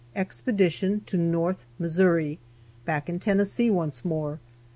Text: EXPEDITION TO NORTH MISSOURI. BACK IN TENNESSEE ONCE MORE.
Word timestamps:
EXPEDITION 0.15 1.01
TO 1.05 1.15
NORTH 1.15 1.67
MISSOURI. 1.79 2.39
BACK 2.85 3.07
IN 3.07 3.19
TENNESSEE 3.19 3.69
ONCE 3.69 4.03
MORE. 4.03 4.39